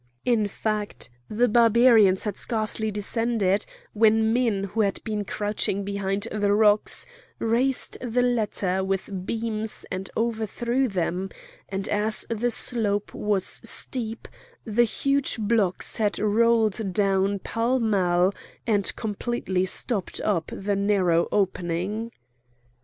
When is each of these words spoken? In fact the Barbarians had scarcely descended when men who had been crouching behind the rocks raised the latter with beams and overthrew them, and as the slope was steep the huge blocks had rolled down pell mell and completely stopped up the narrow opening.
In 0.25 0.47
fact 0.47 1.11
the 1.29 1.47
Barbarians 1.47 2.23
had 2.23 2.35
scarcely 2.35 2.89
descended 2.89 3.67
when 3.93 4.33
men 4.33 4.63
who 4.63 4.81
had 4.81 4.99
been 5.03 5.23
crouching 5.23 5.83
behind 5.83 6.27
the 6.31 6.53
rocks 6.53 7.05
raised 7.37 7.99
the 8.01 8.23
latter 8.23 8.83
with 8.83 9.27
beams 9.27 9.85
and 9.91 10.09
overthrew 10.17 10.87
them, 10.87 11.29
and 11.69 11.87
as 11.87 12.25
the 12.31 12.49
slope 12.49 13.13
was 13.13 13.45
steep 13.63 14.27
the 14.65 14.85
huge 14.85 15.37
blocks 15.37 15.97
had 15.97 16.17
rolled 16.17 16.93
down 16.93 17.37
pell 17.37 17.79
mell 17.79 18.33
and 18.65 18.95
completely 18.95 19.65
stopped 19.65 20.19
up 20.21 20.47
the 20.51 20.75
narrow 20.75 21.27
opening. 21.31 22.09